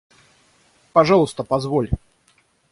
Пожалуйста, 0.93 1.43
позволь! 1.43 1.91